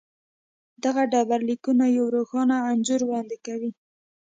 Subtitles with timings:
[0.83, 3.71] دغه ډبرلیکونه یو روښانه انځور وړاندې کوي.